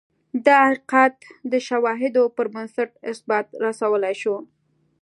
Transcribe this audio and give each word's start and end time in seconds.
دا 0.45 0.57
حقیقت 0.67 1.15
د 1.51 1.53
شواهدو 1.67 2.23
پربنسټ 2.37 2.89
اثبات 3.11 3.47
رسولای 3.65 4.15
شو. 4.21 4.35